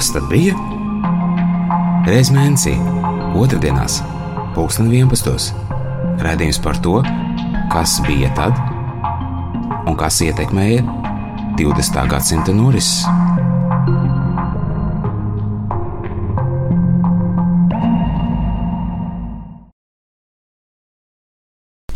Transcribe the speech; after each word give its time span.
Kas 0.00 0.14
tad 0.14 0.30
bija? 0.32 0.54
Reiz 2.08 2.30
mēnesī, 2.32 2.70
otrdienās, 3.36 3.98
pulksten 4.54 4.86
11. 4.88 5.50
Radījums 6.24 6.60
par 6.64 6.78
to, 6.80 6.94
kas 7.68 7.98
bija 8.06 8.30
tad 8.38 8.56
un 9.84 9.98
kas 10.00 10.22
ietekmēja 10.24 10.86
20. 11.60 12.00
gadsimta 12.14 12.56
norises. 12.56 13.04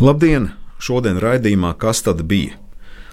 Labdien! 0.05 0.53
Šodien 0.77 1.25
raidījumā 1.25 1.73
Kas 1.81 2.05
tad 2.05 2.21
bija? 2.29 2.61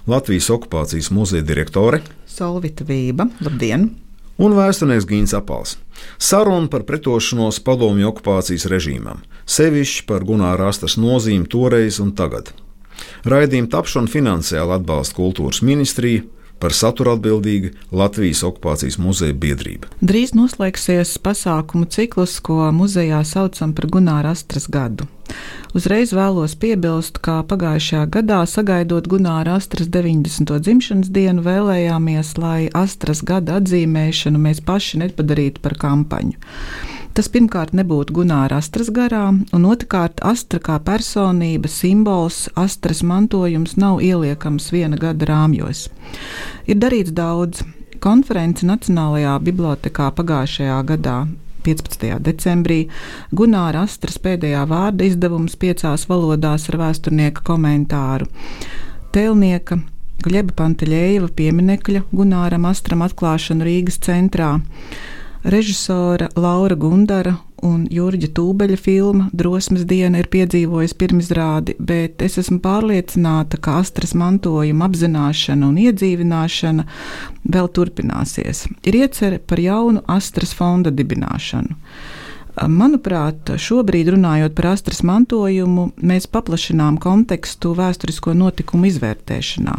Latvijas 0.03 0.51
okupācijas 0.51 1.13
muzeja 1.15 1.47
direktore 1.47 2.03
Solvita 2.27 2.83
Vība. 2.83 3.31
Labdien! 3.39 3.93
Un 4.41 4.55
vēsturnieks 4.57 5.07
Gīns 5.07 5.35
Apals. 5.37 5.77
Saruna 6.17 6.69
par 6.71 6.85
pretošanos 6.87 7.61
padomju 7.65 8.09
okupācijas 8.09 8.65
režīmam, 8.71 9.21
sevišķi 9.45 10.07
par 10.09 10.25
Gunāra 10.25 10.71
Astas 10.71 10.97
nozīmi 10.97 11.49
toreiz 11.51 12.01
un 12.01 12.15
tagad. 12.17 12.51
Raidījuma 13.29 13.69
tapšanu 13.71 14.09
finansiāli 14.11 14.77
atbalsta 14.77 15.17
kultūras 15.17 15.61
ministrija, 15.65 16.25
par 16.61 16.75
saturu 16.77 17.15
atbildīga 17.15 17.73
Latvijas 17.91 18.43
okupācijas 18.47 18.99
muzeja 19.01 19.33
biedrība. 19.33 19.89
Drīz 20.01 20.35
noslēgsies 20.37 21.17
pasākumu 21.25 21.89
cikls, 21.91 22.37
ko 22.45 22.69
muzejā 22.75 23.23
saucam 23.27 23.73
par 23.77 23.89
Gunāra 23.91 24.35
Astras 24.35 24.69
gadu. 24.71 25.09
Uzreiz 25.77 26.11
vēlos 26.11 26.57
piebilst, 26.59 27.21
ka 27.23 27.39
pagājušajā 27.47 28.05
gadā, 28.11 28.41
sagaidot 28.47 29.07
Gunāra 29.11 29.55
Astras 29.59 29.87
90. 29.91 30.57
dzimšanas 30.59 31.11
dienu, 31.15 31.43
vēlējāmies, 31.45 32.33
lai 32.41 32.69
Astras 32.75 33.23
gada 33.23 33.61
atzīmēšanu 33.61 34.41
mēs 34.41 34.59
paši 34.67 35.05
nepadarītu 35.05 35.63
par 35.63 35.79
kampaņu. 35.79 36.35
Tas 37.11 37.27
pirmkārt 37.27 37.73
nebūtu 37.75 38.13
Gunāra 38.15 38.61
Astras 38.61 38.87
garā, 38.95 39.25
un 39.35 39.65
otrkārt 39.67 40.21
Astra 40.23 40.61
kā 40.63 40.77
personība, 40.79 41.67
simbols, 41.67 42.45
Astras 42.55 43.01
mantojums 43.03 43.75
nav 43.75 43.99
ieliekams 43.99 44.69
viena 44.71 44.99
gada 44.99 45.27
rāmjos. 45.27 45.89
Ir 46.71 46.79
darīts 46.79 47.11
daudz. 47.11 47.65
Konference 48.01 48.65
Nacionālajā 48.65 49.35
bibliotekā 49.45 50.07
pagājušajā 50.17 50.79
gadā 50.89 51.17
15. 51.67 52.15
decembrī, 52.25 52.79
Gunāra 53.35 53.83
Astras 53.85 54.17
pēdējā 54.23 54.63
vārda 54.71 55.05
izdevums 55.05 55.59
piecās 55.59 56.07
valodās 56.09 56.69
ar 56.71 56.79
vēsturnieka 56.81 57.43
komentāru. 57.45 58.31
Tēlnieka 59.13 59.81
Gļeba 60.21 60.55
Panteļēva 60.57 61.27
pieminekļa 61.35 62.07
Gunāram 62.13 62.65
Astram 62.69 63.03
atklāšanu 63.05 63.67
Rīgas 63.67 63.99
centrā 64.05 64.55
režisora 65.43 66.29
Laura 66.35 66.75
Gundara 66.75 67.35
un 67.61 67.85
Jurģa 67.91 68.31
Tūbeļa 68.35 68.77
filma 68.81 69.27
Drosmes 69.37 69.83
diena 69.89 70.21
ir 70.21 70.29
piedzīvojusi 70.33 70.97
pirmizrādi, 70.97 71.75
bet 71.77 72.21
es 72.25 72.39
esmu 72.41 72.59
pārliecināta, 72.63 73.59
ka 73.61 73.79
astras 73.81 74.15
mantojuma 74.17 74.87
apzināšana 74.89 75.69
un 75.69 75.77
iedzīvināšana 75.81 76.87
vēl 77.53 77.69
turpināsies. 77.77 78.65
Ir 78.85 78.97
iecerē 79.03 79.41
par 79.45 79.61
jaunu 79.61 80.01
astras 80.09 80.55
fonda 80.57 80.93
dibināšanu. 80.93 81.77
Manuprāt, 82.51 83.47
šobrīd 83.55 84.09
runājot 84.11 84.53
par 84.57 84.73
astras 84.73 84.99
mantojumu, 85.07 85.87
mēs 86.03 86.27
paplašinām 86.27 86.97
kontekstu 87.01 87.71
vēsturisko 87.77 88.33
notikumu 88.35 88.89
izvērtēšanā. 88.89 89.75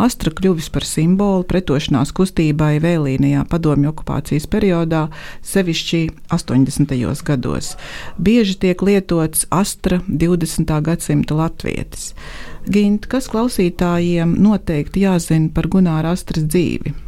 Astra 0.00 0.32
kļuvis 0.32 0.70
par 0.72 0.86
simbolu 0.88 1.44
pretošanās 1.48 2.14
kustībai 2.16 2.78
vēlīnijā 2.80 3.44
padomju 3.50 3.92
okupācijas 3.92 4.48
periodā, 4.48 5.08
sevišķi 5.44 6.00
80. 6.32 6.94
gados. 7.28 7.74
Bieži 8.16 8.56
tiek 8.64 8.82
lietots 8.82 9.44
Astra 9.52 10.00
20. 10.08 10.72
gadsimta 10.88 11.36
latvietis. 11.36 12.14
Gint, 12.68 13.04
kas 13.08 13.28
klausītājiem 13.28 14.32
noteikti 14.40 15.04
jāzina 15.04 15.52
par 15.52 15.68
Gunāra 15.68 16.16
Astras 16.16 16.48
dzīvi? 16.48 17.07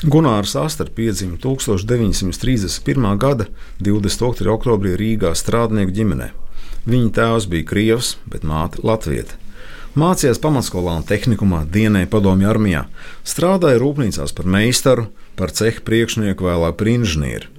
Gunārs 0.00 0.56
Astra 0.56 0.86
piedzima 0.94 1.36
1931. 1.36 3.18
gada 3.20 3.44
22. 3.84 4.48
oktobrī 4.48 4.94
Rīgā 4.96 5.34
strādnieku 5.36 5.92
ģimenē. 5.92 6.30
Viņa 6.88 7.10
tēvs 7.18 7.46
bija 7.52 7.66
krievs, 7.68 8.14
bet 8.24 8.46
māte 8.48 8.80
latvieta. 8.80 9.36
Mācījās 10.00 10.40
pamatskolā 10.40 10.94
un 11.02 11.04
tehnikumā, 11.04 11.66
dienēja 11.68 12.08
padomju 12.08 12.48
armijā, 12.48 12.86
strādāja 13.28 13.82
rūpnīcās 13.82 14.32
par 14.32 14.48
meistaru, 14.48 15.10
par 15.36 15.52
cehu 15.52 15.84
priekšnieku, 15.84 16.48
vēlāk 16.48 16.78
par 16.80 16.88
inženieri. 16.88 17.50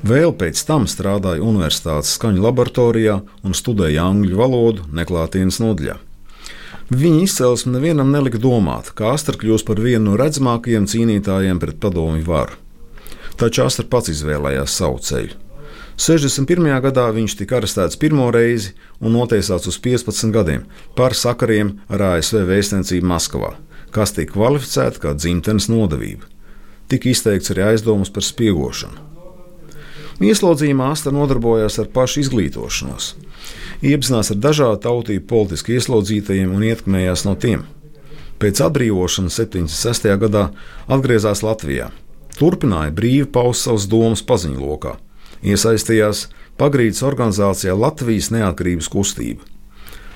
Vēl 0.00 0.32
pēc 0.32 0.64
tam 0.64 0.88
strādāja 0.88 1.44
universitātes 1.44 2.14
skaņu 2.16 2.40
laboratorijā 2.46 3.18
un 3.44 3.52
studēja 3.52 4.08
angļu 4.08 4.40
valodu 4.40 4.88
neklātienes 4.96 5.60
nodaļā. 5.60 5.98
Viņa 6.90 7.22
izcelsme 7.22 7.76
nevienam 7.76 8.10
nelika 8.10 8.40
domāt, 8.42 8.90
ka 8.96 9.12
Astra 9.14 9.36
kļūs 9.38 9.62
par 9.68 9.78
vienu 9.80 10.10
no 10.10 10.16
redzamākajiem 10.18 10.88
cīnītājiem 10.90 11.60
pret 11.62 11.78
padomju 11.80 12.26
varu. 12.26 12.58
Taču 13.38 13.62
Astra 13.64 13.86
pats 13.88 14.10
izvēlējās 14.12 14.74
savu 14.80 14.98
ceļu. 14.98 15.38
61. 16.02 16.66
gadā 16.82 17.04
viņš 17.14 17.36
tika 17.38 17.60
arestēts 17.60 17.98
pirmo 18.00 18.26
reizi 18.34 18.72
un 19.00 19.14
notiesāts 19.14 19.68
uz 19.70 19.78
15 19.78 20.32
gadiem 20.34 20.64
par 20.98 21.14
sakariem 21.14 21.76
ar 21.92 22.02
ASV 22.16 22.42
vēstniecību 22.48 23.06
Maskavā, 23.06 23.54
kas 23.94 24.16
tika 24.16 24.34
kvalificēta 24.34 25.02
kā 25.04 25.14
dzimtenes 25.14 25.68
nodevība. 25.70 26.26
Tika 26.90 27.12
izteikts 27.12 27.52
arī 27.54 27.68
aizdomas 27.70 28.10
par 28.10 28.26
spiegošanu. 28.26 29.08
Ieslodzījumā 30.22 30.90
Astra 30.94 31.12
nodarbojās 31.14 31.78
ar 31.82 31.92
pašu 31.92 32.24
izglītošanos 32.24 33.12
iepazinās 33.82 34.32
ar 34.34 34.40
dažādu 34.42 34.80
tautību 34.86 35.26
politiski 35.30 35.76
ieslodzītajiem 35.78 36.52
un 36.54 36.66
ietekmējās 36.68 37.24
no 37.28 37.34
tiem. 37.38 37.64
Pēc 38.42 38.62
atbrīvošanas 38.66 39.38
76. 39.38 40.08
gadā 40.18 40.48
atgriezās 40.90 41.44
Latvijā. 41.46 41.90
Turpināja 42.38 42.94
brīvi 42.96 43.28
paust 43.30 43.68
savas 43.68 43.86
domas 43.90 44.22
paziņu 44.26 44.62
lokā, 44.62 44.96
iesaistījās 45.44 46.26
pagrīdes 46.58 47.04
organizācijā 47.06 47.76
Latvijas 47.76 48.32
neatkarības 48.34 48.88
kustība. 48.92 49.44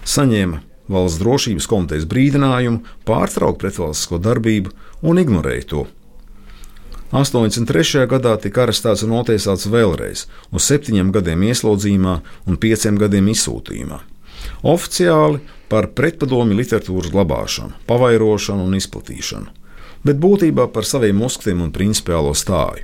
Saņēma 0.07 0.63
valsts 0.93 1.21
drošības 1.23 1.69
komitejas 1.71 2.09
brīdinājumu 2.11 2.83
pārtraukt 3.07 3.61
pretvalstisko 3.63 4.21
darbību 4.23 4.73
un 5.07 5.23
ignorēja 5.23 5.69
to. 5.73 5.87
83. 7.13 8.07
gadā 8.11 8.33
tika 8.43 8.65
arestēts 8.65 9.05
un 9.07 9.13
notiesāts 9.15 9.69
vēlreiz 9.71 10.25
uz 10.51 10.67
septiņiem 10.67 11.13
gadiem 11.15 11.45
ieslodzījumā 11.47 12.15
un 12.51 12.59
pieciem 12.59 12.99
gadiem 12.99 13.31
izsūtījumā. 13.31 14.01
Oficiāli 14.67 15.39
par 15.71 15.93
pretpadomi 15.95 16.59
literatūras 16.59 17.13
glabāšanu, 17.15 17.79
pavairošanu 17.87 18.67
un 18.67 18.75
izplatīšanu, 18.79 19.55
bet 20.03 20.19
būtībā 20.19 20.67
par 20.75 20.87
saviem 20.87 21.23
uzskatiem 21.23 21.63
un 21.63 21.73
principiālo 21.75 22.35
stāju. 22.35 22.83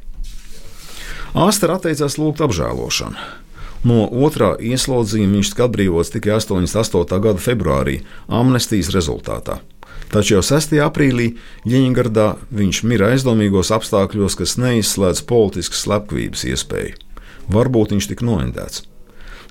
Āstra 1.32 1.78
atteicās 1.80 2.18
lūgt 2.20 2.44
apžēlošanu. 2.44 3.18
No 3.88 4.04
otrā 4.06 4.52
ieslodzījuma 4.62 5.40
viņš 5.40 5.54
tika 5.54 5.66
atbrīvots 5.66 6.14
tikai 6.14 6.36
88. 6.38 7.18
gada 7.24 7.42
februārī 7.42 8.02
amnestijas 8.30 8.92
rezultātā. 8.94 9.58
Taču 10.12 10.34
jau 10.34 10.42
6. 10.44 10.74
aprīlī 10.84 11.30
Ļeņģerdā 11.64 12.26
viņš 12.52 12.82
mira 12.84 13.08
aizdomīgos 13.14 13.70
apstākļos, 13.72 14.36
kas 14.36 14.58
neizslēdz 14.60 15.22
politiskas 15.24 15.86
slepkavības 15.86 16.44
iespēju. 16.52 16.98
Varbūt 17.52 17.94
viņš 17.94 18.10
tika 18.10 18.28
noindēts. 18.28 18.84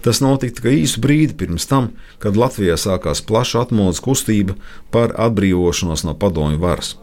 Tas 0.06 0.22
notika 0.22 0.60
tikai 0.60 0.76
īsu 0.84 1.02
brīdi 1.02 1.34
pirms 1.38 1.66
tam, 1.70 1.92
kad 2.22 2.38
Latvijā 2.38 2.78
sākās 2.78 3.24
plaša 3.26 3.66
atmodas 3.66 4.02
kustība 4.06 4.54
par 4.94 5.18
atbrīvošanos 5.18 6.06
no 6.06 6.14
padomju 6.18 6.62
varas. 6.62 6.96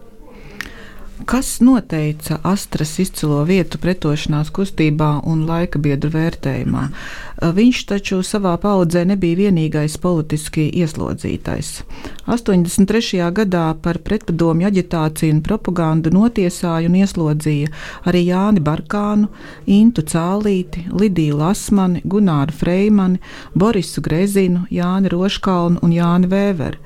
Kas 1.25 1.61
noteica 1.61 2.38
Astras 2.43 2.93
izcilo 3.03 3.41
vietu 3.44 3.79
pretošanās 3.82 4.53
kustībā 4.55 5.09
un 5.26 5.41
laika 5.49 5.81
biedru 5.82 6.12
vērtējumā? 6.15 6.85
Viņš 7.56 7.81
taču 7.91 8.20
savā 8.23 8.53
paudzē 8.62 9.03
nebija 9.09 9.41
vienīgais 9.41 9.97
politiski 9.99 10.69
ieslodzītais. 10.79 11.73
83. 12.31 13.26
gadā 13.35 13.65
par 13.82 13.99
pretpadomju 14.06 14.70
aģitāciju 14.70 15.35
un 15.35 15.43
propagandu 15.43 16.15
notiesāja 16.15 16.87
un 16.87 17.00
ieslodzīja 17.03 17.75
arī 18.06 18.25
Jāni 18.31 18.62
Barkānu, 18.62 19.29
Intu 19.67 20.06
Cālīti, 20.06 20.87
Lidiju 20.94 21.43
Lasmani, 21.43 22.03
Gunāru 22.06 22.55
Freimani, 22.55 23.19
Borisu 23.59 24.06
Grezinu, 24.06 24.69
Jāni 24.71 25.11
Roškalnu 25.11 25.82
un 25.82 25.99
Jāni 25.99 26.31
Vēveru. 26.31 26.79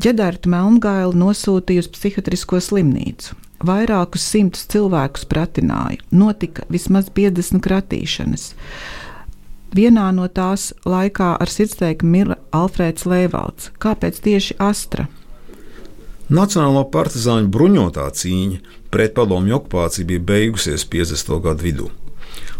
Ģedartu 0.00 0.52
Melngailu 0.52 1.16
nosūtīja 1.16 1.86
uz 1.86 1.88
psihiatrisko 1.96 2.60
slimnīcu. 2.60 3.40
Vairākus 3.60 4.24
simtus 4.24 4.64
cilvēkus 4.72 5.26
pratināja, 5.28 6.00
notika 6.16 6.64
vismaz 6.72 7.10
50 7.12 7.60
kratīšanas. 7.60 8.46
Vienā 9.76 10.06
no 10.16 10.24
tās 10.32 10.70
laikā 10.88 11.34
ar 11.36 11.50
sirdsteikumu 11.52 12.10
mira 12.10 12.36
Alfrēds 12.56 13.04
Lēvalds. 13.04 13.68
Kāpēc 13.78 14.20
tieši 14.24 14.56
Astra? 14.64 15.10
Nacionālo 16.30 16.86
partizāņu 16.94 17.50
bruņotā 17.52 18.06
cīņa 18.16 18.78
pret 18.90 19.12
padomju 19.18 19.58
okupāciju 19.58 20.08
bija 20.08 20.22
beigusies 20.32 20.86
50. 20.88 21.36
gadu 21.44 21.66
vidū. 21.66 21.90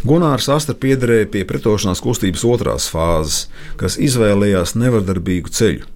Gunārs 0.04 0.48
Astra 0.52 0.74
piederēja 0.74 1.30
pie 1.32 1.46
pretošanās 1.48 2.02
kustības 2.04 2.44
otrās 2.44 2.90
fāzes, 2.92 3.48
kas 3.80 3.96
izvēlējās 3.96 4.76
nevardarbīgu 4.76 5.52
ceļu. 5.56 5.88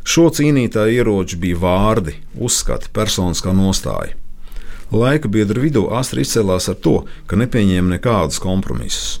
Šo 0.00 0.30
cīnītāju 0.32 0.96
ieroči 1.02 1.36
bija 1.40 1.60
vārdi, 1.60 2.16
uzskati, 2.40 2.88
personiskā 2.96 3.52
nostāja. 3.52 4.19
Laika 4.90 5.28
biedru 5.30 5.62
vidū 5.62 5.84
Astra 5.94 6.24
izcēlās 6.24 6.66
ar 6.72 6.78
to, 6.82 7.04
ka 7.30 7.38
nepieņēma 7.38 7.94
nekādus 7.94 8.40
kompromisus. 8.42 9.20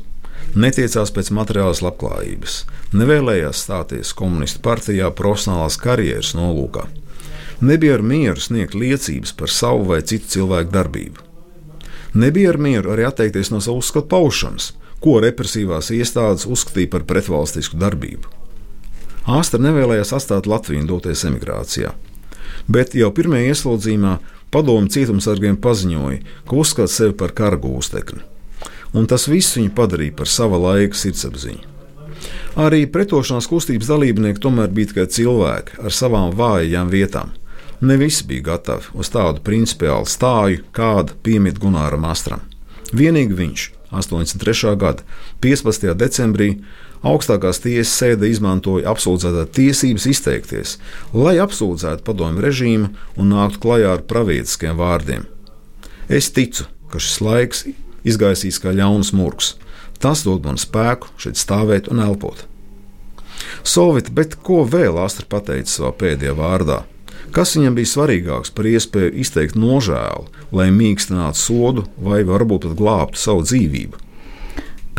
Netiecās 0.58 1.12
pēc 1.14 1.28
materiālas 1.30 1.78
labklājības, 1.84 2.56
nevēlējās 2.90 3.60
stāties 3.68 4.10
komunistu 4.18 4.58
partijā 4.64 5.12
profesionālās 5.14 5.76
karjeras 5.78 6.32
nolūkā. 6.34 6.88
Nebija 7.62 8.00
ar 8.00 8.02
mieru 8.02 8.42
sniegt 8.42 8.74
liecības 8.74 9.30
par 9.38 9.52
savu 9.54 9.86
vai 9.92 10.00
citu 10.02 10.26
cilvēku 10.34 10.74
darbību. 10.74 11.22
Nebija 12.18 12.50
ar 12.50 12.58
mieru 12.58 12.90
arī 12.90 13.06
atteikties 13.06 13.52
no 13.54 13.60
savu 13.62 13.78
uzskatu 13.84 14.10
paušanas, 14.10 14.72
ko 14.98 15.20
represīvās 15.22 15.92
iestādes 15.94 16.48
uzskatīja 16.50 16.90
par 16.96 17.06
pretvalstisku 17.06 17.78
darbību. 17.78 18.26
Āstra 19.30 19.60
nevēlējās 19.62 20.10
atstāt 20.18 20.50
Latviju 20.50 20.82
un 20.82 20.90
doties 20.90 21.22
emigrācijā, 21.28 21.94
bet 22.66 22.98
jau 22.98 23.12
pirmajā 23.14 23.52
ieslodzījumā 23.52 24.18
padomu 24.54 24.90
cietumsargiem 24.90 25.58
paziņoja, 25.62 26.20
ka 26.48 26.60
uzskata 26.60 26.90
sevi 26.92 27.16
par 27.16 27.34
kara 27.36 27.58
gūstekni, 27.60 28.22
un 28.94 29.10
tas 29.10 29.28
viss 29.30 29.56
viņu 29.58 29.74
padarīja 29.76 30.16
par 30.20 30.30
sava 30.30 30.60
laika 30.60 30.98
sirdsapziņu. 30.98 31.66
Arī 32.60 32.84
pretošanās 32.90 33.46
kustības 33.48 33.88
dalībnieki 33.88 34.42
tomēr 34.42 34.72
bija 34.74 34.90
tikai 34.90 35.06
cilvēki 35.14 35.78
ar 35.86 35.94
savām 35.94 36.34
vājajām 36.36 36.90
vietām, 36.92 37.30
Ne 37.80 37.96
visi 37.96 38.24
bija 38.28 38.42
gatavi 38.42 38.92
uz 38.92 39.08
tādu 39.08 39.40
principiālu 39.40 40.04
stāju, 40.04 40.60
kāda 40.76 41.14
piemīt 41.24 41.56
Gunāram 41.62 42.04
Astram. 42.04 42.42
Vienīgi 42.92 43.36
viņš 43.38 43.62
83. 43.96 44.74
gada 44.76 45.06
15. 45.40 45.88
decembrī 45.96 46.50
augstākās 47.06 47.62
tiesas 47.64 47.92
sēde 47.96 48.28
izmantoja 48.30 48.90
apsūdzētā 48.92 49.46
tiesības 49.56 50.06
izteikties, 50.10 50.76
lai 51.16 51.38
apsūdzētu 51.42 52.04
padomju 52.06 52.44
režīmu 52.44 52.90
un 53.16 53.32
nāktu 53.34 53.62
klajā 53.62 53.94
ar 53.96 54.04
pravietiskiem 54.10 54.76
vārdiem. 54.80 55.26
Es 56.10 56.30
ticu, 56.34 56.66
ka 56.90 57.00
šis 57.00 57.20
laiks 57.24 57.64
izgaisīs 58.04 58.60
kā 58.62 58.74
ļauns 58.74 59.12
murgs. 59.16 59.54
Tas 60.00 60.24
dod 60.24 60.46
man 60.46 60.56
spēku 60.60 61.10
šeit 61.20 61.38
stāvēt 61.40 61.90
un 61.92 62.00
elpot. 62.02 62.46
Sovita, 63.64 64.12
bet 64.12 64.38
ko 64.44 64.62
vēl 64.68 64.96
Astra 65.00 65.26
pateica 65.28 65.68
savā 65.70 65.92
pēdējā 66.00 66.34
vārdā? 66.36 66.82
Kas 67.34 67.54
viņam 67.54 67.76
bija 67.76 67.88
svarīgāks 67.92 68.50
par 68.54 68.66
iespēju 68.66 69.12
izteikt 69.22 69.58
nožēlu, 69.60 70.26
lai 70.56 70.70
mīkstinātu 70.74 71.38
sodu 71.38 71.84
vai 72.02 72.24
varbūt 72.26 72.66
pat 72.66 72.78
glābtu 72.80 73.20
savu 73.20 73.44
dzīvību? 73.46 74.00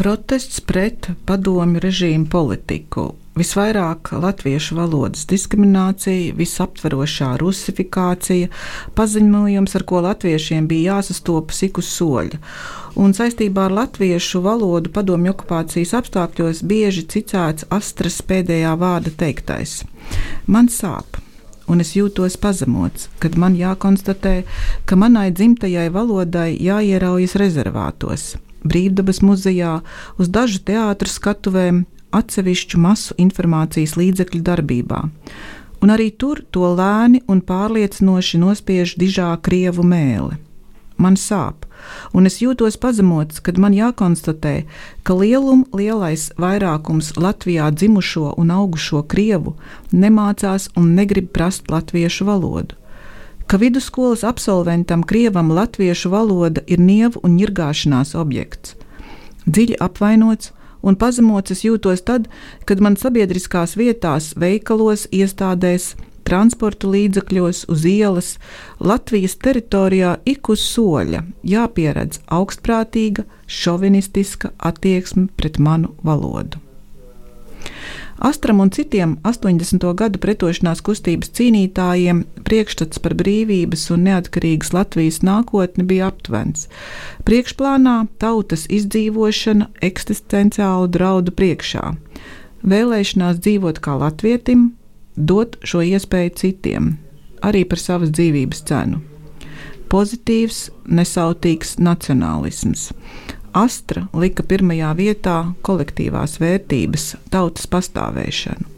Protests 0.01 0.57
pret 0.65 1.11
padomju 1.29 1.77
režīmu 1.83 2.25
politiku, 2.33 3.03
visvairāk 3.37 4.09
latviešu 4.23 4.79
valodas 4.79 5.27
diskriminācija, 5.29 6.33
visaptverošā 6.39 7.35
rusifikācija, 7.37 8.49
paziņojums, 8.97 9.77
ar 9.77 9.85
ko 9.91 10.01
latviešiem 10.07 10.71
bija 10.71 10.95
jāsastopas 10.95 11.61
ik 11.69 11.77
uz 11.83 11.93
soļa. 11.99 12.41
Un 12.97 13.13
saistībā 13.13 13.67
ar 13.69 13.77
latviešu 13.83 14.41
valodu 14.41 14.89
padomju 14.97 15.35
okupācijas 15.35 15.93
apstākļos 16.01 16.65
bieži 16.65 17.05
citēts 17.13 17.69
astras 17.69 18.23
pēdējā 18.25 18.73
vārda 18.81 19.13
teiktais: 19.21 19.83
Man 20.47 20.73
sāp, 20.81 21.21
un 21.69 21.85
es 21.85 21.93
jūtos 21.93 22.41
pazemots, 22.41 23.11
kad 23.21 23.37
man 23.37 23.53
jākonstatē, 23.53 24.39
ka 24.81 24.97
manai 24.97 25.29
dzimtajai 25.29 25.91
valodai 25.93 26.55
jāieraujas 26.57 27.37
rezervātos, 27.37 28.31
brīvdabas 28.67 29.21
muzejā, 29.25 29.79
uz 30.17 30.29
dažu 30.29 30.61
teātru 30.67 31.09
skatuvēm, 31.09 31.85
atsevišķu 32.11 32.79
masu 32.81 33.17
informācijas 33.21 33.97
līdzekļu 33.99 34.43
darbībā. 34.45 35.01
Un 35.81 35.89
arī 35.89 36.11
tur 36.13 36.43
to 36.53 36.67
lēni 36.77 37.23
un 37.31 37.41
pārliecinoši 37.41 38.41
nospiež 38.41 38.97
dižā 39.01 39.33
krievu 39.41 39.85
mēlē 39.87 40.37
man 41.01 41.17
sāp, 41.17 41.65
un 42.13 42.29
es 42.29 42.39
jūtos 42.43 42.77
pazemots, 42.81 43.41
kad 43.45 43.59
man 43.61 43.75
jākonstatē, 43.75 44.53
ka 45.03 45.17
lielum 45.17 45.65
lielais 45.77 46.29
vairākums 46.41 47.15
Latvijā 47.17 47.71
dzimušo 47.73 48.35
un 48.41 48.53
augušo 48.53 49.01
krievu 49.13 49.55
nemācās 49.91 50.69
un 50.77 50.93
negrib 50.99 51.31
prast 51.35 51.73
latviešu 51.73 52.29
valodu. 52.29 52.77
Ka 53.51 53.57
vidusskolas 53.57 54.23
absolventam 54.23 55.03
krievam 55.03 55.51
latviešu 55.51 56.09
valoda 56.09 56.61
ir 56.67 56.79
nievu 56.79 57.19
un 57.27 57.33
ņirgāšanās 57.35 58.13
objekts. 58.15 58.77
Dziļi 59.43 59.75
apvainots 59.83 60.53
un 60.87 60.95
pazemots 60.95 61.51
es 61.51 61.65
jūtos 61.65 62.05
tad, 62.07 62.29
kad 62.63 62.79
man 62.79 62.95
sabiedriskās 62.95 63.75
vietās, 63.75 64.31
veikalos, 64.39 65.03
iestādēs, 65.11 65.89
transporta 66.23 66.87
līdzakļos, 66.95 67.65
uz 67.67 67.85
ielas, 67.91 68.33
Latvijas 68.79 69.35
teritorijā 69.43 70.15
ik 70.23 70.47
uz 70.55 70.63
soļa 70.71 71.25
jāpieredz 71.43 72.23
augstprātīga, 72.31 73.27
šovinistiska 73.51 74.55
attieksme 74.71 75.27
pret 75.35 75.59
manu 75.59 75.91
valodu. 76.07 76.70
Astram 78.21 78.59
un 78.59 78.69
citiem 78.69 79.15
80. 79.23 79.81
gadu 79.97 80.19
pretošanās 80.21 80.83
kustības 80.85 81.31
cīnītājiem 81.33 82.19
priekšstats 82.45 83.01
par 83.01 83.15
brīvības 83.17 83.87
un 83.95 84.03
neatkarīgas 84.05 84.69
Latvijas 84.75 85.17
nākotni 85.25 85.87
bija 85.89 86.11
aptuvens. 86.11 86.67
Priekšplānā 87.25 87.95
tautas 88.21 88.67
izdzīvošana 88.69 89.71
eksistenciālu 89.89 90.91
draudu 90.93 91.33
priekšā, 91.33 91.95
vēlēšanās 92.61 93.41
dzīvot 93.41 93.81
kā 93.81 93.97
latvietim, 94.03 94.69
dot 95.17 95.57
šo 95.65 95.81
iespēju 95.81 96.37
citiem, 96.43 96.93
arī 97.41 97.65
par 97.65 97.81
savas 97.81 98.13
dzīvības 98.13 98.61
cenu. 98.69 99.01
Pozitīvs, 99.89 100.67
nesautīgs 100.85 101.79
nacionālisms. 101.81 102.91
Astra 103.53 104.05
lika 104.15 104.43
pirmajā 104.47 104.91
vietā 104.95 105.37
kolektīvās 105.67 106.37
vērtības, 106.39 107.15
tautas 107.33 107.67
pastāvēšanu. 107.67 108.69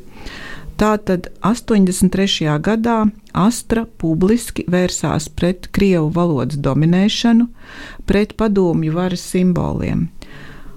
Tātad 0.82 1.28
83. 1.46 2.50
gadā 2.66 3.04
Astra 3.38 3.84
publiski 4.02 4.66
vērsās 4.66 5.30
pret 5.30 5.68
krievu 5.72 6.10
valodas 6.16 6.58
dominēšanu, 6.58 7.46
pret 8.10 8.34
padomju 8.38 8.96
varas 8.96 9.22
simboliem, 9.22 10.08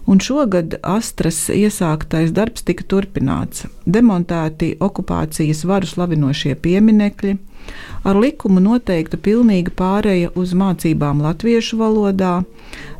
un 0.05 0.21
šogad 0.21 0.77
Astras 0.85 1.47
iesāktais 1.49 2.35
darbs 2.37 2.67
tika 2.69 2.85
turpināts. 2.85 3.65
Demontēti 3.89 4.75
okupācijas 4.85 5.65
varu 5.65 5.89
slavinošie 5.89 6.55
pieminekļi, 6.61 7.39
ar 8.07 8.19
likumu 8.21 8.63
noteikta 8.63 9.19
pilnīga 9.21 9.75
pāreja 9.77 10.33
uz 10.35 10.55
mācībām 10.57 11.23
latviešu 11.25 11.79
valodā, 11.81 12.41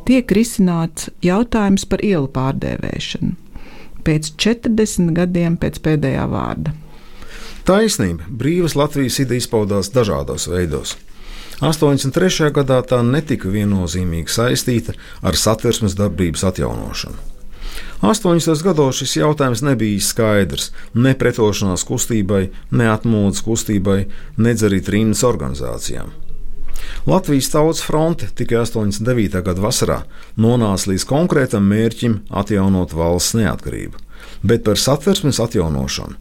tiek 0.07 0.31
risināts 0.31 1.09
jautājums 1.23 1.85
par 1.85 2.03
ielu 2.05 2.27
pārdēvēšanu. 2.31 3.35
Pēc 4.07 4.33
40 4.39 5.13
gadiem 5.15 5.57
pēc 5.59 5.81
pēdējā 5.83 6.27
vārda. 6.31 6.75
Taisnība, 7.67 8.23
brīvas 8.31 8.77
Latvijas 8.79 9.19
ideja 9.19 9.43
izpaudās 9.43 9.91
dažādos 9.91 10.47
veidos. 10.47 10.95
83. 11.59 12.51
gadā 12.53 12.77
tā 12.85 13.01
netika 13.03 13.49
viennozīmīgi 13.51 14.31
saistīta 14.31 14.93
ar 15.25 15.35
satversmes 15.35 15.97
darbības 15.97 16.45
atjaunošanu. 16.47 17.36
80. 18.01 18.63
gados 18.63 19.01
šis 19.01 19.17
jautājums 19.19 19.63
nebija 19.65 20.01
skaidrs 20.03 20.71
ne 20.93 21.15
pretošanās 21.17 21.85
kustībai, 21.87 22.47
ne 22.71 22.87
atmodas 22.91 23.43
kustībai, 23.45 24.05
nedz 24.37 24.63
arī 24.67 24.81
trījus 24.85 25.25
organizācijām. 25.27 26.13
Latvijas 27.07 27.49
Tautas 27.49 27.81
fronte 27.83 28.27
tikai 28.35 28.61
89. 28.63 29.41
gada 29.43 29.63
vasarā 29.63 30.01
nonāca 30.37 30.91
līdz 30.91 31.05
konkrētam 31.09 31.65
mērķim 31.67 32.19
atjaunot 32.29 32.93
valsts 32.93 33.37
neatkarību, 33.39 33.97
bet 34.43 34.65
par 34.67 34.77
satversmes 34.77 35.39
atjaunošanu 35.43 36.15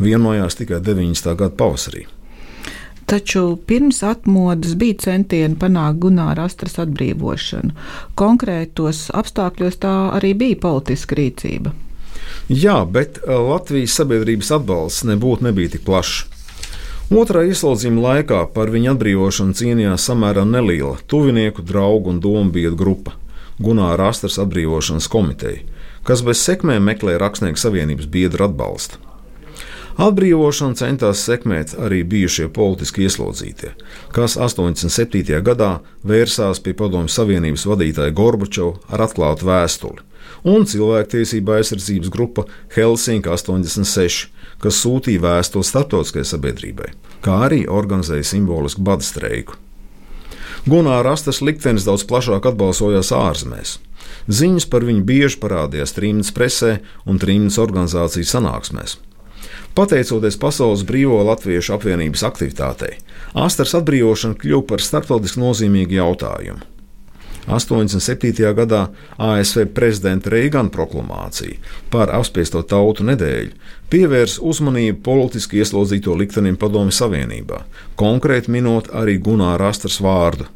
vienojās 0.00 0.56
tikai 0.56 0.80
90. 0.80 1.36
gada 1.36 1.54
pavasarī. 1.56 2.06
Taču 3.10 3.56
pirms 3.66 4.04
atmodas 4.06 4.76
bija 4.78 4.94
centieni 5.02 5.56
panākt 5.58 5.98
Gunāra 6.04 6.44
astras 6.46 6.76
atbrīvošanu. 6.78 7.72
Konkrētos 8.14 9.08
apstākļos 9.18 9.80
tā 9.82 9.94
arī 10.14 10.30
bija 10.38 10.60
politiska 10.62 11.18
rīcība. 11.18 11.72
Jā, 12.46 12.76
bet 12.86 13.18
eh, 13.18 13.34
Latvijas 13.34 13.96
sabiedrības 13.98 14.52
atbalsts 14.60 15.08
nebūtu 15.10 15.48
nebija 15.48 15.74
tik 15.74 15.82
plašs. 15.88 16.28
Otrā 17.10 17.42
ieslodzījuma 17.50 18.04
laikā 18.04 18.44
par 18.54 18.70
viņu 18.70 18.92
atbrīvošanu 18.92 19.58
cīnījās 19.58 20.06
samērā 20.06 20.46
neliela 20.46 20.94
tuvinieku, 21.10 21.66
draugu 21.66 22.14
un 22.14 22.22
domu 22.22 22.54
biedru 22.54 22.78
grupa- 22.78 23.18
Gunāra 23.66 24.12
astras 24.14 24.38
atbrīvošanas 24.38 25.10
komiteja, 25.10 25.66
kas 26.06 26.22
bez 26.22 26.38
sekmēm 26.46 26.86
meklēja 26.86 27.18
Rakstnieku 27.26 27.58
savienības 27.58 28.06
biedru 28.06 28.46
atbalstu. 28.46 29.02
Atbrīvošanu 30.00 30.78
centās 30.80 31.20
sekmēt 31.26 31.74
arī 31.76 31.98
bijušie 32.08 32.46
politiski 32.56 33.02
ieslodzītie, 33.04 33.74
kas 34.16 34.38
87. 34.40 35.42
gadā 35.44 35.82
vērsās 36.08 36.62
pie 36.64 36.72
Padomju 36.78 37.12
Savienības 37.12 37.66
vadītāja 37.68 38.14
Gorbačova 38.16 38.78
ar 38.88 39.04
atklātu 39.04 39.44
vēstuli, 39.50 40.00
un 40.48 40.64
cilvēktiesība 40.64 41.58
aizsardzības 41.58 42.12
grupa 42.14 42.46
Helsinki 42.72 43.28
86, 43.28 44.30
kas 44.64 44.78
sūtīja 44.80 45.20
vēstuli 45.26 45.68
starptautiskajai 45.68 46.30
sabiedrībai, 46.32 46.88
kā 47.20 47.36
arī 47.50 47.66
organizēja 47.68 48.24
simbolisku 48.30 48.80
bada 48.86 49.04
streiku. 49.04 49.60
Gunāra 50.64 51.10
Rastas 51.10 51.42
liktenis 51.44 51.84
daudz 51.84 52.06
plašāk 52.08 52.48
atbalsojās 52.48 53.12
ārzemēs. 53.16 53.76
Ziņas 54.32 54.64
par 54.72 54.88
viņu 54.88 55.04
bieži 55.04 55.44
parādījās 55.44 55.92
trījus 55.96 56.32
presē 56.32 56.74
un 57.04 57.20
trījus 57.20 57.60
organizāciju 57.60 58.32
sanāksmēs. 58.32 58.96
Pateicoties 59.74 60.38
Pasaules 60.40 60.82
Brīvo 60.86 61.20
Latviešu 61.26 61.76
apvienības 61.76 62.26
aktivitātei, 62.26 62.98
Astras 63.38 63.76
atbrīvošana 63.78 64.38
kļuva 64.40 64.66
par 64.72 64.84
starptautiski 64.84 65.42
nozīmīgu 65.42 65.98
jautājumu. 66.00 66.66
87. 67.50 68.54
gadā 68.54 68.80
ASV 69.18 69.64
prezidenta 69.74 70.30
Reigana 70.30 70.70
proklamācija 70.70 71.58
par 71.90 72.12
apspiesto 72.14 72.62
tautu 72.62 73.06
nedēļu 73.08 73.56
pievērsa 73.90 74.42
uzmanību 74.46 75.00
politiski 75.02 75.58
ieslodzīto 75.62 76.14
liktenim 76.20 76.58
Padomju 76.60 76.94
Savienībā, 76.94 77.64
konkrēti 77.98 78.52
minot 78.54 78.92
arī 78.94 79.18
Gunāra 79.18 79.72
Astras 79.72 79.98
vārdu. 80.04 80.46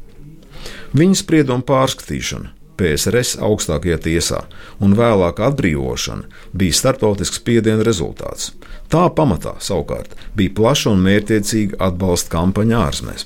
Viņa 0.95 1.19
sprieduma 1.19 1.65
pārskatīšana 1.67 2.54
PSRS 2.79 3.37
augstākajā 3.43 3.99
tiesā, 4.07 4.41
un 4.79 4.95
vēlāk 4.97 5.41
atbrīvošana 5.47 6.27
bija 6.53 6.79
starptautisks 6.79 7.41
spiediena 7.41 7.85
rezultāts. 7.87 8.51
Tā 8.91 9.07
pamatā 9.17 9.55
savukārt 9.63 10.13
bija 10.35 10.53
plaša 10.57 10.91
un 10.93 11.01
mērķiecīga 11.05 11.79
atbalsta 11.87 12.35
kampaņa 12.35 12.83
ārzemēs. 12.87 13.25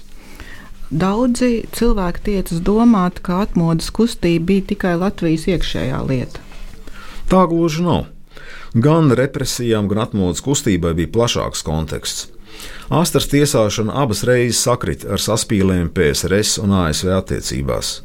Daudzi 0.89 1.68
cilvēki 1.75 2.24
tiecas 2.25 2.63
domāt, 2.65 3.20
ka 3.22 3.44
atmodas 3.44 3.91
kustība 3.94 4.48
bija 4.50 4.70
tikai 4.72 4.96
Latvijas 4.98 5.46
iekšējā 5.51 6.00
lieta. 6.10 6.41
Tā 7.29 7.44
gluži 7.46 7.86
nav. 7.86 8.08
Gan 8.74 9.13
represijām, 9.13 9.86
gan 9.89 10.01
atmodas 10.08 10.41
kustībai 10.46 10.96
bija 10.98 11.12
plašāks 11.13 11.62
konteksts. 11.65 12.29
Astras 12.89 13.29
tiesāšana 13.29 13.94
abas 14.01 14.24
reizes 14.25 14.63
sakrita 14.65 15.13
ar 15.13 15.22
saspīlēm 15.22 15.91
PSRS 15.94 16.58
un 16.63 16.74
ASV 16.82 17.12
attiecībās. 17.20 18.00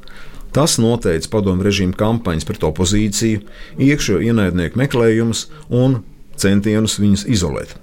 Tas 0.54 0.76
noteica 0.78 1.30
padomu 1.32 1.66
režīmu 1.66 1.96
kampaņas 1.99 2.46
pret 2.46 2.66
opozīciju, 2.68 3.40
iekšējo 3.82 4.20
ienaidnieku 4.23 4.78
meklējumus 4.78 5.49
un 5.75 6.02
centienus 6.38 7.00
viņus 7.02 7.26
izolēt. 7.26 7.75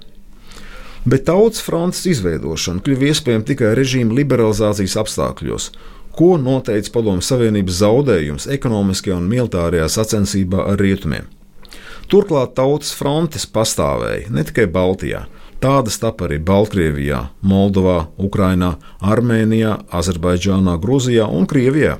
Bet 1.04 1.26
tautas 1.26 1.60
frontes 1.66 2.06
izveidošana 2.06 2.80
kļuva 2.86 3.08
iespējama 3.10 3.44
tikai 3.48 3.72
režīma 3.74 4.14
liberalizācijas 4.16 4.94
apstākļos, 5.02 5.68
ko 6.16 6.36
noteica 6.38 6.92
Padomju 6.94 7.24
Savienības 7.26 7.80
zaudējums 7.80 8.46
ekonomiskajā 8.56 9.16
un 9.18 9.26
militārajā 9.30 9.88
sacensībā 9.90 10.68
ar 10.72 10.80
rietumiem. 10.80 11.26
Turklāt 12.12 12.54
tautas 12.54 12.92
frontes 12.94 13.48
pastāvēja 13.48 14.30
ne 14.30 14.44
tikai 14.46 14.68
Baltijā, 14.70 15.24
tādas 15.64 15.98
tapa 16.02 16.28
arī 16.28 16.38
Baltkrievijā, 16.38 17.24
Moldovā, 17.42 18.06
Ukrainā, 18.20 18.76
Armēnijā, 19.00 19.78
Azerbaidžānā, 19.90 20.78
Grūzijā 20.82 21.26
un 21.26 21.48
Krievijā. 21.50 21.98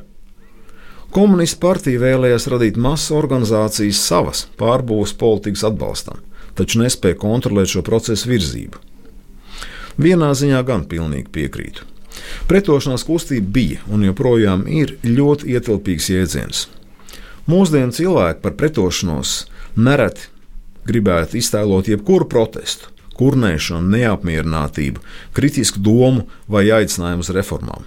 Komunistu 1.13 1.59
partija 1.61 2.01
vēlējās 2.01 2.47
radīt 2.49 2.79
masu 2.81 3.19
organizācijas 3.19 3.99
savas 4.01 4.47
pārbūves 4.57 5.13
politikas 5.21 5.67
atbalstam, 5.69 6.23
taču 6.57 6.81
nespēja 6.81 7.19
kontrolēt 7.21 7.69
šo 7.69 7.83
procesu 7.85 8.31
virzību. 8.31 8.81
Vienā 10.01 10.31
ziņā 10.33 10.63
gan 10.65 10.87
pilnīgi 10.89 11.29
piekrītu. 11.35 11.85
Pretošanās 12.49 13.05
kustība 13.05 13.53
bija 13.59 13.83
un 13.93 14.07
joprojām 14.07 14.65
ir 14.73 14.95
ļoti 15.05 15.53
ietilpīgs 15.53 16.09
jēdziens. 16.15 16.63
Mūsdienu 17.45 17.93
cilvēki 17.93 18.41
par 18.41 18.57
pretošanos 18.57 19.35
nereti 19.77 20.31
gribētu 20.89 21.37
iztēlot 21.43 21.91
jebkuru 21.93 22.29
protestu, 22.33 22.89
kurnēšanu, 23.19 23.93
neapmierinātību, 23.99 25.05
kritisku 25.37 25.83
domu 25.85 26.25
vai 26.49 26.65
aicinājumu 26.73 27.21
uz 27.21 27.33
reformām. 27.37 27.85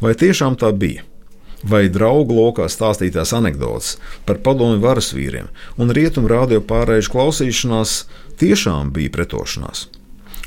Vai 0.00 0.14
tiešām 0.16 0.56
tā 0.56 0.72
bija? 0.72 1.04
Vai 1.64 1.86
draugu 1.92 2.36
lokā 2.36 2.68
stāstītās 2.70 3.32
anekdotas 3.36 3.96
par 4.28 4.40
padomju 4.44 4.82
varas 4.82 5.12
vīriem, 5.16 5.48
un 5.78 5.92
rietumu 5.94 6.30
rādio 6.30 6.60
pārējušu 6.64 7.12
klausīšanās 7.14 8.00
tiešām 8.40 8.92
bija 8.96 9.14
pretošanās. 9.14 9.86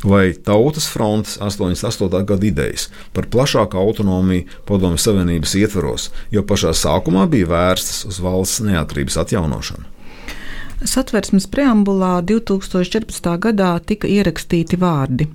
Vai 0.03 0.31
Tautas 0.33 0.87
frontes 0.87 1.37
88. 1.43 2.23
gada 2.23 2.45
idejas 2.47 2.87
par 3.13 3.27
plašāku 3.27 3.77
autonomiju 3.77 4.45
Padomju 4.65 4.97
Savienības 4.97 5.55
ietvaros 5.59 6.07
jau 6.31 6.43
pašā 6.47 6.71
sākumā 6.71 7.25
bija 7.27 7.49
vērstas 7.51 8.05
uz 8.07 8.21
valsts 8.23 8.63
neatkarības 8.63 9.19
atjaunošanu? 9.19 9.98
Satversmes 10.79 11.43
preambulā 11.51 12.21
2014. 12.23 13.25
gadā 13.43 13.73
tika 13.83 14.07
ierakstīti 14.07 14.77
vārdi: 14.79 15.25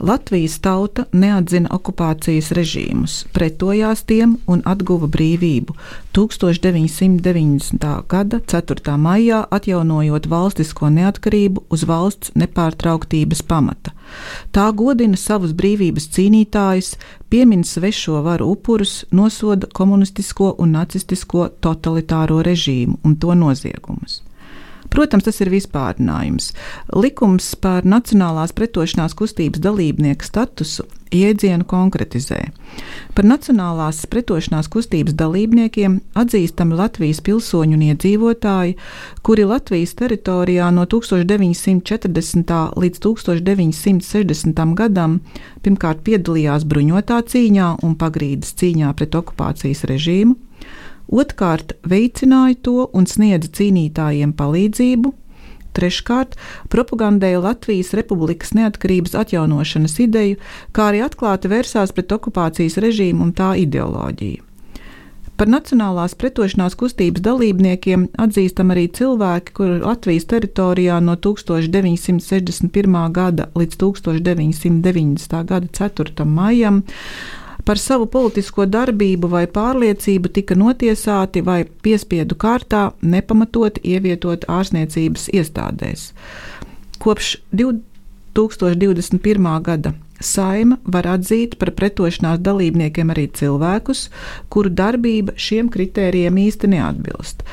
Latvijas 0.00 0.54
tauta 0.64 1.04
neatzina 1.12 1.68
okupācijas 1.76 2.48
režīmus, 2.56 3.16
pretojās 3.36 4.06
tiem 4.08 4.38
un 4.48 4.62
atguva 4.64 5.04
brīvību 5.12 5.76
1990. 6.16 7.84
gada 8.08 8.40
4. 8.40 8.96
maijā, 8.96 9.42
atjaunojot 9.52 10.28
valstisko 10.32 10.88
neatkarību 10.88 11.66
uz 11.68 11.84
valsts 11.84 12.32
nepārtrauktības 12.32 13.42
pamata. 13.44 13.92
Tā 14.48 14.70
godina 14.72 15.20
savus 15.20 15.52
brīvības 15.52 16.08
cīnītājus, 16.16 16.94
piemin 17.28 17.68
svešo 17.68 18.22
varu 18.24 18.48
upurus, 18.56 19.04
nosoda 19.10 19.68
komunistisko 19.68 20.54
un 20.56 20.72
nacistisko 20.78 21.50
totalitāro 21.60 22.40
režīmu 22.40 22.96
un 23.04 23.20
to 23.20 23.36
noziegumus. 23.36 24.22
Protams, 24.92 25.26
tas 25.26 25.40
ir 25.42 25.50
vispārinājums. 25.52 26.52
Likums 26.96 27.54
par 27.60 27.86
Nacionālās 27.88 28.54
pretošanās 28.56 29.16
kustības 29.18 29.62
dalībnieku 29.64 30.26
statusu 30.26 30.86
jēdzienu 31.14 31.66
konkretizē. 31.68 32.38
Par 33.14 33.26
Nacionālās 33.28 34.02
pretošanās 34.10 34.68
kustības 34.72 35.14
dalībniekiem 35.18 35.98
atzīstami 36.18 36.76
Latvijas 36.78 37.22
pilsoņu 37.26 37.76
un 37.78 37.84
iedzīvotāji, 37.90 38.76
kuri 39.26 39.46
Latvijas 39.48 39.94
teritorijā 39.98 40.70
no 40.74 40.86
1940. 40.90 42.56
līdz 42.82 43.02
1960. 43.06 44.64
gadam 44.78 45.20
pirmkārt 45.64 46.02
piedalījās 46.06 46.66
bruņotā 46.68 47.22
cīņā 47.32 47.70
un 47.86 47.96
pagrīdes 47.98 48.56
cīņā 48.58 48.92
pret 48.98 49.16
okupācijas 49.18 49.86
režīmu, 49.88 50.36
otrkārt 51.08 51.76
veicināja 51.86 52.58
to 52.62 52.88
un 52.92 53.06
sniedza 53.06 53.50
cīnītājiem 53.58 54.32
palīdzību, 54.36 55.12
treškārt 55.76 56.36
propagandēja 56.72 57.42
Latvijas 57.44 57.92
Republikas 57.98 58.54
neatkarības 58.56 59.16
atjaunošanas 59.22 59.98
ideju, 60.06 60.40
kā 60.72 60.90
arī 60.90 61.04
atklāti 61.04 61.52
vērsās 61.52 61.92
pret 61.96 62.16
okupācijas 62.16 62.80
režīmu 62.82 63.28
un 63.28 63.32
tā 63.36 63.52
ideoloģiju. 63.60 64.46
Par 65.36 65.50
nacionālās 65.52 66.14
pretošanās 66.16 66.78
kustības 66.80 67.20
dalībniekiem 67.20 68.06
atzīstam 68.24 68.70
arī 68.72 68.86
cilvēki, 68.96 69.52
kuri 69.58 69.82
Latvijas 69.82 70.24
teritorijā 70.30 70.96
no 71.04 71.18
1961. 71.20 72.96
gada 73.12 73.50
līdz 73.52 73.76
1990. 73.82 75.42
gada 75.50 75.68
4. 75.76 76.24
maijam 76.24 76.80
par 77.64 77.78
savu 77.78 78.06
politisko 78.06 78.66
darbību 78.66 79.30
vai 79.32 79.46
pārliecību 79.46 80.32
tika 80.38 80.58
notiesāti 80.58 81.44
vai 81.46 81.64
piespiedu 81.64 82.34
kārtā 82.34 82.90
nepamatot 83.02 83.78
ievietot 83.82 84.44
ārstniecības 84.48 85.28
iestādēs. 85.32 86.12
Kopš 86.98 87.36
2021. 87.52 89.62
gada 89.62 89.92
Saima 90.20 90.78
var 90.88 91.04
atzīt 91.12 91.58
par 91.60 91.74
pretošanās 91.76 92.40
dalībniekiem 92.44 93.12
arī 93.12 93.26
cilvēkus, 93.36 94.06
kuru 94.48 94.72
darbība 94.72 95.34
šiem 95.36 95.68
kritērijiem 95.72 96.38
īsti 96.46 96.70
neatbilst. 96.72 97.44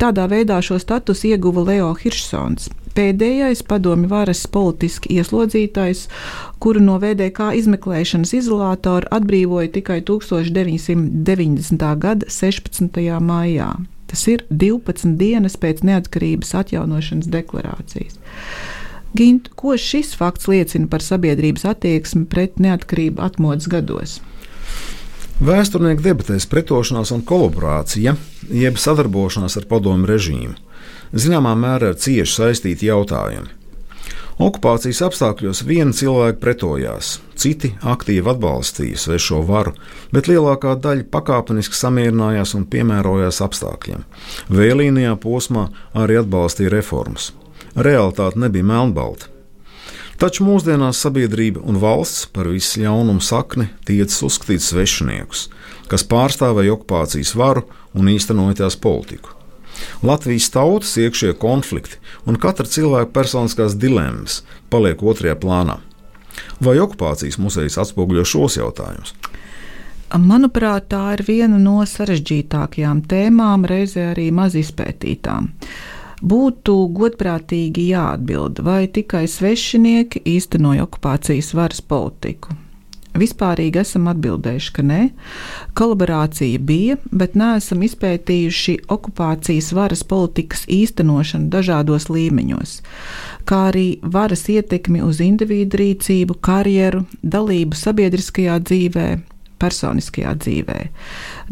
Tādā 0.00 0.26
veidā 0.28 0.60
šo 0.64 0.76
statusu 0.82 1.32
ieguva 1.32 1.64
Leo 1.70 1.94
Hirsons, 1.96 2.68
pēdējais 2.96 3.62
padomju 3.68 4.08
varas 4.10 4.46
politiski 4.50 5.16
ieslodzītais, 5.18 6.08
kuru 6.62 6.80
no 6.84 6.98
VDK 7.02 7.52
izmeklēšanas 7.60 8.34
izolātora 8.38 9.10
atbrīvoja 9.18 9.68
tikai 9.76 10.00
1990. 10.08 11.86
gada 12.02 12.26
16. 12.28 13.00
maijā. 13.20 13.70
Tas 14.10 14.26
ir 14.26 14.42
12 14.50 15.16
dienas 15.20 15.54
pēc 15.60 15.84
neatkarības 15.86 16.54
atjaunošanas 16.64 17.30
deklarācijas. 17.30 18.18
Gint, 19.14 19.48
ko 19.58 19.76
šis 19.78 20.14
fakts 20.18 20.46
liecina 20.50 20.86
par 20.90 21.02
sabiedrības 21.02 21.64
attieksmi 21.66 22.26
pret 22.30 22.58
neatkarību 22.62 23.22
atmodas 23.22 23.66
gados? 23.70 24.20
Vēsturnieku 25.40 26.04
debatēs 26.04 26.44
pretošanās 26.50 27.14
un 27.14 27.22
kolaborācija, 27.26 28.12
jeb 28.52 28.76
sadarbošanās 28.76 29.56
ar 29.56 29.64
padomu 29.70 30.04
režīmu, 30.10 30.52
zināmā 31.12 31.54
mērā 31.58 31.94
ir 31.94 31.98
cieši 32.00 32.36
saistīti 32.36 32.90
jautājumi. 32.90 33.56
Okupācijas 34.40 35.02
apstākļos 35.04 35.58
viena 35.68 35.92
cilvēka 35.92 36.38
pretojās, 36.40 37.18
citi 37.36 37.74
aktīvi 37.84 38.30
atbalstīja 38.32 38.96
svešo 38.96 39.42
varu, 39.44 39.74
bet 40.16 40.30
lielākā 40.30 40.78
daļa 40.80 41.04
pakāpeniski 41.12 41.76
samierinājās 41.76 42.54
un 42.56 42.64
piemērojās 42.72 43.42
apstākļiem. 43.44 44.06
Vēlīnijā 44.48 45.12
posmā 45.20 45.66
arī 45.92 46.16
atbalstīja 46.22 46.72
reformas. 46.72 47.34
Realtāte 47.76 48.40
nebija 48.40 48.64
melnbalta. 48.70 49.28
Taču 50.20 50.44
mūsdienās 50.44 51.02
sabiedrība 51.04 51.60
un 51.64 51.76
valsts 51.80 52.26
par 52.32 52.48
visu 52.52 52.80
ļaunumu 52.80 53.20
sakni 53.24 53.68
tiecas 53.88 54.22
uzskatīt 54.24 54.64
svešiniekus, 54.64 55.46
kas 55.92 56.06
pārstāvēja 56.08 56.78
okupācijas 56.78 57.34
varu 57.36 57.66
un 57.92 58.08
īstenoja 58.12 58.62
tās 58.62 58.80
politiku. 58.80 59.39
Latvijas 60.06 60.50
tautas 60.54 60.96
iekšējie 61.00 61.36
konflikti 61.40 62.00
un 62.26 62.38
katra 62.40 62.66
cilvēka 62.66 63.12
personiskās 63.14 63.76
dilemmas 63.80 64.42
paliek 64.72 65.02
otrajā 65.02 65.36
plānā. 65.40 65.78
Vai 66.62 66.78
okupācijas 66.80 67.40
muzejs 67.42 67.78
atspoguļo 67.82 68.24
šos 68.24 68.58
jautājumus? 68.60 69.14
Manuprāt, 70.10 70.88
tā 70.90 71.14
ir 71.14 71.22
viena 71.26 71.58
no 71.60 71.78
sarežģītākajām 71.86 73.04
tēmām, 73.10 73.66
reizē 73.70 74.10
arī 74.10 74.30
maz 74.34 74.56
izpētītām 74.58 75.52
būtu 76.20 76.74
godprātīgi 76.96 77.86
jāatbild, 77.94 78.60
vai 78.64 78.84
tikai 78.92 79.24
svešinieki 79.28 80.20
īstenoja 80.36 80.84
okupācijas 80.84 81.54
varas 81.56 81.80
politiku. 81.80 82.56
Vispārīgi 83.18 83.80
esam 83.82 84.06
atbildējuši, 84.12 84.70
ka 84.76 84.84
nē, 84.86 85.00
kolaborācija 85.78 86.60
bija, 86.62 86.96
bet 87.10 87.34
neesam 87.38 87.82
izpētījuši 87.82 88.76
okupācijas 88.94 89.72
varas 89.74 90.04
politikas 90.06 90.62
īstenošanu 90.70 91.50
dažādos 91.50 92.06
līmeņos, 92.12 92.76
kā 93.50 93.64
arī 93.72 93.88
varas 94.02 94.46
ietekmi 94.52 95.02
uz 95.02 95.18
individu 95.24 95.82
rīcību, 95.82 96.38
karjeru, 96.38 97.02
dalību 97.26 97.78
sabiedriskajā 97.82 98.60
dzīvē, 98.70 99.08
personiskajā 99.60 100.34
dzīvē. 100.40 100.80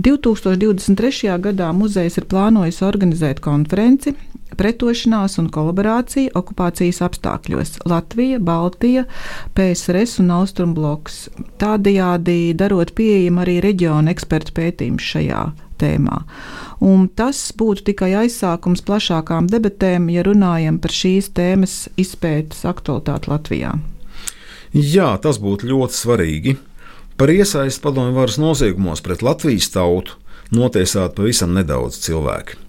2023. 0.01 1.37
gadā 1.45 1.71
muzejs 1.77 2.19
ir 2.21 2.29
plānojis 2.31 2.83
organizēt 2.87 3.45
konferenci 3.45 4.17
Pretošanās 4.57 5.37
un 5.39 5.51
kolaborācija 5.53 6.33
okupācijas 6.39 7.03
apstākļos- 7.05 7.77
Latvija, 7.93 8.39
Baltija, 8.41 9.05
PSRS 9.55 10.19
un 10.23 10.33
Austrumbloks. 10.39 11.29
Tādējādi 11.61 12.57
darot 12.57 12.95
pieejam 12.97 13.39
arī 13.45 13.61
reģiona 13.63 14.11
ekspertu 14.11 14.57
pētījumus 14.57 15.11
šajā 15.13 15.43
tēmā. 15.79 16.23
Un 16.81 17.09
tas 17.09 17.53
būtu 17.53 17.85
tikai 17.93 18.15
aizsākums 18.25 18.83
plašākām 18.83 19.51
debatēm, 19.53 20.09
ja 20.11 20.25
runājam 20.27 20.81
par 20.81 20.91
šīs 20.91 21.31
tēmas 21.37 21.89
izpētes 21.97 22.65
aktualitāti 22.65 23.31
Latvijā. 23.31 23.79
Jā, 24.73 25.17
tas 25.23 25.39
būtu 25.39 25.69
ļoti 25.71 25.95
svarīgi. 25.95 26.57
Par 27.19 27.31
iesaistu 27.35 27.83
padomju 27.83 28.15
varas 28.15 28.39
noziegumos 28.39 29.03
pret 29.03 29.25
Latvijas 29.27 29.73
tautu 29.75 30.15
notiesātu 30.55 31.19
pavisam 31.19 31.51
nedaudz 31.57 31.99
cilvēku 32.07 32.69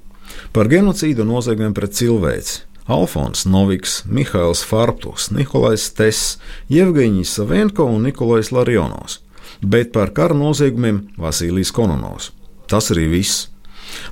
par 0.54 0.70
genocīdu 0.72 1.24
un 1.24 1.34
noziegumiem 1.36 1.76
pret 1.78 1.94
cilvēci. 1.98 2.64
Alfons 2.90 3.46
Noviks, 3.46 4.00
Mihails 4.10 4.64
Farptus, 4.66 5.28
Nikolais 5.30 5.84
Tess, 5.94 6.40
Jevgeņijs 6.74 7.36
Savenko 7.38 7.86
un 7.86 8.08
Nikolais 8.08 8.50
Larionovs, 8.50 9.20
bet 9.62 9.92
par 9.94 10.10
kara 10.18 10.34
noziegumiem 10.34 11.04
Vasilijs 11.22 11.70
Kononovs. 11.76 12.32
Tas 12.70 12.90
arī 12.94 13.06
viss. 13.12 13.48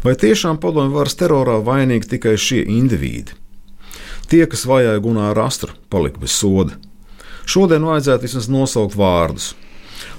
Vai 0.05 0.13
tiešām 0.13 0.61
padomju 0.61 0.93
varas 0.93 1.17
terorā 1.17 1.57
vainīgi 1.65 2.13
tikai 2.13 2.35
šie 2.37 2.63
indivīdi? 2.77 3.33
Tie, 4.29 4.43
kas 4.45 4.67
vajāja 4.69 5.01
Gunāru 5.01 5.41
Astru, 5.41 5.73
palika 5.89 6.21
bez 6.21 6.37
soda. 6.37 6.77
Šodien 7.49 7.85
vajadzētu 7.87 8.27
vismaz 8.27 8.49
nosaukt 8.51 8.97
vārdus 8.99 9.55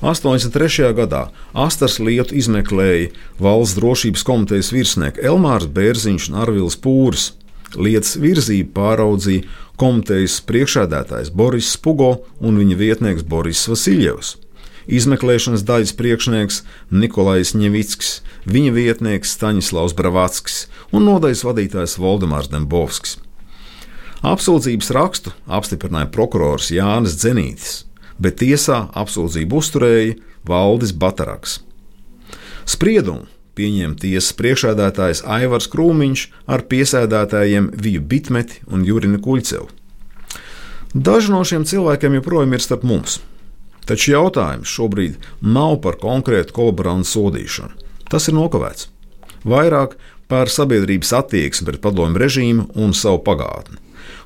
83. 0.00 0.92
gadā 0.94 1.28
Astars 1.52 1.98
lietu 1.98 2.36
izmeklēja 2.38 3.10
valsts 3.42 3.76
drošības 3.78 4.24
komitejas 4.26 4.72
virsnieki 4.74 5.24
Elmārs 5.26 5.68
Bērziņš 5.74 6.30
un 6.30 6.40
Arvils 6.44 6.78
Pūrs. 6.78 7.32
Lietas 7.76 8.14
virzību 8.20 8.72
pāraudzīja 8.76 9.44
komitejas 9.78 10.38
priekšādātājs 10.48 11.32
Boris 11.34 11.72
Spugo 11.74 12.20
un 12.40 12.60
viņa 12.60 12.78
vietnieks 12.78 13.26
Boris 13.26 13.66
Vasiljevs. 13.68 14.36
Izmeklēšanas 14.88 15.66
daļas 15.68 15.92
priekšnieks 15.98 16.62
Nikolais 16.88 17.52
Ņevickis, 17.52 18.22
viņa 18.48 18.72
vietnieks 18.72 19.34
Staņislavs 19.36 19.96
Bravackis 19.98 20.62
un 20.96 21.04
nodaļas 21.10 21.44
vadītājs 21.44 21.98
Valdemārs 22.00 22.48
Dembovskis. 22.48 23.18
Apsūdzības 24.24 24.88
rakstu 24.96 25.34
apstiprināja 25.44 26.08
prokurors 26.14 26.72
Jānis 26.74 27.20
Zenītis 27.20 27.82
bet 28.18 28.40
tiesā 28.42 28.86
apsūdzību 28.98 29.58
uzturēja 29.62 30.14
Valdis 30.48 30.92
Bataraks. 30.92 31.60
Spriedumu 32.68 33.26
pieņēma 33.58 33.98
tiesas 33.98 34.34
priekšādātājs 34.38 35.24
Aivars 35.26 35.66
Krūmiņš 35.72 36.24
ar 36.46 36.64
piesēdētājiem 36.70 37.72
Viju 37.74 38.04
Bitmeti 38.10 38.62
un 38.70 38.84
Jurinu 38.86 39.18
Kuļcevu. 39.24 39.66
Daži 40.94 41.32
no 41.34 41.42
šiem 41.44 41.66
cilvēkiem 41.68 42.18
joprojām 42.18 42.54
ir 42.56 42.64
starp 42.64 42.86
mums, 42.88 43.18
taču 43.88 44.14
jautājums 44.14 44.70
šobrīd 44.72 45.18
nav 45.44 45.80
par 45.84 45.98
konkrētu 46.00 46.54
kolaborantu 46.56 47.10
sodīšanu. 47.10 47.74
Tas 48.08 48.30
ir 48.30 48.38
nokavēts. 48.38 48.88
Vairāk 49.48 49.98
par 50.28 50.48
sabiedrības 50.52 51.12
attieksmi 51.18 51.68
pret 51.68 51.82
padomu 51.84 52.20
režīmu 52.20 52.70
un 52.80 52.96
savu 52.96 53.20
pagātni. 53.26 53.76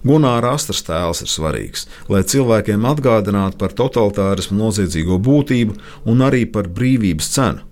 Gunāra 0.06 0.54
astras 0.56 0.82
tēls 0.86 1.22
ir 1.24 1.30
svarīgs, 1.32 1.86
lai 2.12 2.22
cilvēkiem 2.22 2.86
atgādinātu 2.92 3.60
par 3.60 3.74
totalitārismu 3.78 4.58
noziedzīgo 4.58 5.18
būtību 5.22 5.78
un 6.10 6.24
arī 6.28 6.46
par 6.46 6.70
brīvības 6.72 7.30
cenu. 7.36 7.68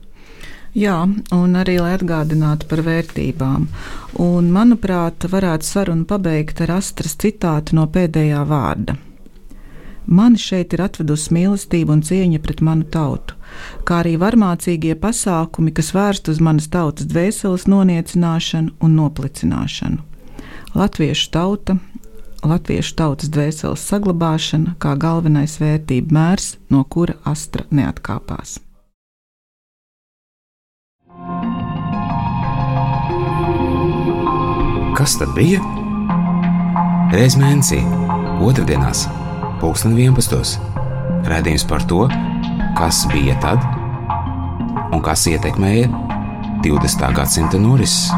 Jā, 0.70 1.02
un 1.34 1.58
arī 1.58 1.80
lai 1.82 1.96
atgādinātu 1.96 2.68
par 2.70 2.84
vērtībām. 2.86 3.66
Un, 4.22 4.50
manuprāt, 4.54 5.26
varētu 5.26 5.66
sarunu 5.66 6.06
pabeigt 6.06 6.62
ar 6.62 6.76
astras 6.76 7.16
citātu 7.18 7.74
no 7.74 7.88
pēdējā 7.90 8.44
vārda. 8.46 8.94
Mani 10.06 10.38
šeit 10.42 10.72
ir 10.74 10.84
atvedusi 10.86 11.34
mīlestība 11.34 11.94
un 11.94 12.04
cieņa 12.06 12.38
pret 12.42 12.62
manu 12.66 12.86
tautu, 12.86 13.34
kā 13.86 14.00
arī 14.04 14.16
varmācīgie 14.18 14.94
pasākumi, 14.98 15.74
kas 15.74 15.92
vērsti 15.94 16.32
uz 16.34 16.40
manas 16.42 16.70
tautas 16.70 17.06
dvēseles 17.10 17.66
noniecināšanu 17.70 18.78
un 18.80 18.96
noplicināšanu. 18.98 20.09
Latviešu 20.74 21.30
tauta, 21.34 21.74
latviešu 22.46 22.94
tautas 22.94 23.30
dvēseles 23.34 23.82
saglabāšana 23.90 24.76
kā 24.78 24.92
galvenais 24.94 25.56
vērtību 25.58 26.14
mērs, 26.14 26.52
no 26.70 26.84
kura 26.86 27.16
astra 27.26 27.64
neatkāpās. 27.74 28.60
Kas 34.94 35.16
tad 35.18 35.34
bija? 35.34 35.58
Reiz 37.10 37.34
mēnesī, 37.40 37.80
otrdienās, 38.46 39.08
pulksten 39.58 39.98
11. 39.98 40.54
Radījums 41.26 41.66
par 41.66 41.82
to, 41.90 42.04
kas 42.78 43.02
bija 43.10 43.34
tad 43.42 43.66
un 44.94 45.02
kas 45.02 45.26
ietekmēja 45.26 45.90
20. 46.62 47.10
gadsimta 47.16 47.58
norises. 47.58 48.12